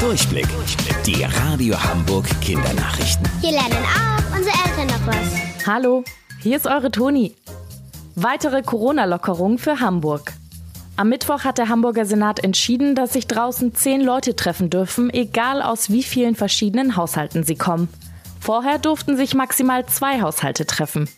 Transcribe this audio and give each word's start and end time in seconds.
Durchblick. 0.00 0.46
Die 1.06 1.24
Radio 1.24 1.82
Hamburg 1.82 2.26
Kindernachrichten. 2.42 3.26
Hier 3.40 3.52
lernen 3.52 3.72
auch 3.72 4.36
unsere 4.36 4.54
Eltern 4.68 4.86
noch 4.88 5.06
was. 5.06 5.66
Hallo, 5.66 6.04
hier 6.42 6.56
ist 6.56 6.66
eure 6.66 6.90
Toni. 6.90 7.34
Weitere 8.14 8.62
Corona-Lockerung 8.62 9.56
für 9.56 9.80
Hamburg. 9.80 10.34
Am 10.96 11.08
Mittwoch 11.08 11.44
hat 11.44 11.56
der 11.56 11.70
Hamburger 11.70 12.04
Senat 12.04 12.44
entschieden, 12.44 12.94
dass 12.94 13.14
sich 13.14 13.26
draußen 13.26 13.74
zehn 13.74 14.02
Leute 14.02 14.36
treffen 14.36 14.68
dürfen, 14.68 15.08
egal 15.08 15.62
aus 15.62 15.88
wie 15.90 16.02
vielen 16.02 16.34
verschiedenen 16.34 16.96
Haushalten 16.96 17.42
sie 17.42 17.56
kommen. 17.56 17.88
Vorher 18.38 18.78
durften 18.78 19.16
sich 19.16 19.34
maximal 19.34 19.86
zwei 19.86 20.20
Haushalte 20.20 20.66
treffen. 20.66 21.08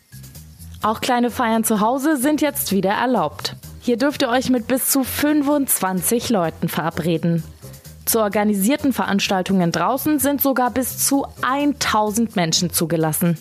Auch 0.83 1.01
kleine 1.01 1.33
Feiern 1.33 1.65
zu 1.65 1.81
Hause 1.81 2.17
sind 2.17 2.41
jetzt 2.41 2.71
wieder 2.71 2.93
erlaubt. 2.93 3.57
Hier 3.81 3.97
dürft 3.97 4.23
ihr 4.23 4.29
euch 4.29 4.51
mit 4.51 4.69
bis 4.69 4.91
zu 4.91 5.03
25 5.03 6.31
Leuten 6.31 6.69
verabreden. 6.69 7.43
Zu 8.09 8.21
organisierten 8.21 8.95
Veranstaltungen 8.95 9.71
draußen 9.71 10.19
sind 10.19 10.41
sogar 10.41 10.71
bis 10.71 10.97
zu 10.97 11.27
1000 11.43 12.37
Menschen 12.37 12.71
zugelassen. 12.73 13.37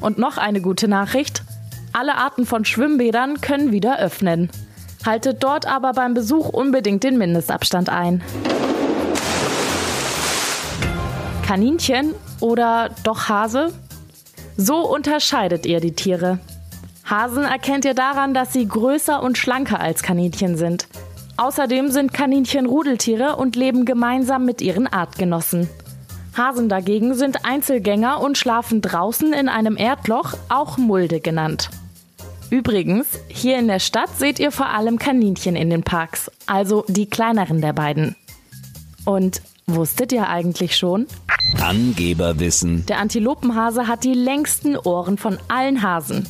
Und 0.00 0.18
noch 0.18 0.38
eine 0.38 0.60
gute 0.60 0.86
Nachricht. 0.86 1.42
Alle 1.92 2.14
Arten 2.14 2.46
von 2.46 2.64
Schwimmbädern 2.64 3.40
können 3.40 3.72
wieder 3.72 3.98
öffnen. 3.98 4.50
Haltet 5.04 5.42
dort 5.42 5.66
aber 5.66 5.94
beim 5.94 6.14
Besuch 6.14 6.48
unbedingt 6.48 7.02
den 7.02 7.18
Mindestabstand 7.18 7.88
ein. 7.88 8.22
Kaninchen 11.44 12.14
oder 12.38 12.90
doch 13.02 13.28
Hase? 13.28 13.72
So 14.56 14.76
unterscheidet 14.76 15.66
ihr 15.66 15.80
die 15.80 15.96
Tiere. 15.96 16.38
Hasen 17.04 17.42
erkennt 17.42 17.84
ihr 17.84 17.94
daran, 17.94 18.32
dass 18.32 18.52
sie 18.52 18.68
größer 18.68 19.20
und 19.20 19.38
schlanker 19.38 19.80
als 19.80 20.04
Kaninchen 20.04 20.56
sind. 20.56 20.86
Außerdem 21.38 21.92
sind 21.92 22.12
Kaninchen 22.12 22.66
Rudeltiere 22.66 23.36
und 23.36 23.54
leben 23.54 23.84
gemeinsam 23.84 24.44
mit 24.44 24.60
ihren 24.60 24.88
Artgenossen. 24.88 25.68
Hasen 26.36 26.68
dagegen 26.68 27.14
sind 27.14 27.44
Einzelgänger 27.44 28.20
und 28.20 28.36
schlafen 28.36 28.82
draußen 28.82 29.32
in 29.32 29.48
einem 29.48 29.76
Erdloch, 29.76 30.34
auch 30.48 30.78
Mulde 30.78 31.20
genannt. 31.20 31.70
Übrigens, 32.50 33.20
hier 33.28 33.56
in 33.56 33.68
der 33.68 33.78
Stadt 33.78 34.10
seht 34.18 34.40
ihr 34.40 34.50
vor 34.50 34.70
allem 34.70 34.98
Kaninchen 34.98 35.54
in 35.54 35.70
den 35.70 35.84
Parks, 35.84 36.28
also 36.46 36.84
die 36.88 37.06
kleineren 37.06 37.60
der 37.60 37.72
beiden. 37.72 38.16
Und 39.04 39.40
wusstet 39.66 40.10
ihr 40.10 40.28
eigentlich 40.28 40.76
schon? 40.76 41.06
Angeberwissen. 41.60 42.84
Der 42.86 42.98
Antilopenhase 42.98 43.86
hat 43.86 44.02
die 44.02 44.14
längsten 44.14 44.76
Ohren 44.76 45.18
von 45.18 45.38
allen 45.46 45.82
Hasen. 45.82 46.26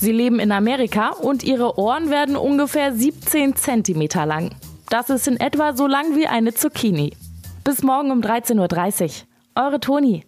Sie 0.00 0.12
leben 0.12 0.40
in 0.40 0.50
Amerika 0.50 1.10
und 1.10 1.42
ihre 1.42 1.78
Ohren 1.78 2.08
werden 2.08 2.34
ungefähr 2.34 2.94
17 2.94 3.54
cm 3.54 4.08
lang. 4.24 4.50
Das 4.88 5.10
ist 5.10 5.28
in 5.28 5.38
etwa 5.38 5.76
so 5.76 5.86
lang 5.86 6.16
wie 6.16 6.26
eine 6.26 6.54
Zucchini. 6.54 7.12
Bis 7.64 7.82
morgen 7.82 8.10
um 8.10 8.22
13.30 8.22 9.04
Uhr. 9.04 9.62
Eure 9.62 9.78
Toni. 9.78 10.24